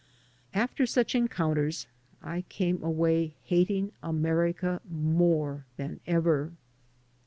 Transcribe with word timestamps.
After 0.55 0.87
such 0.87 1.13
encoimters 1.13 1.85
I 2.23 2.41
came 2.49 2.81
away 2.81 3.35
hating 3.43 3.91
America 4.01 4.81
more 4.89 5.65
than 5.77 5.99
ever. 6.07 6.53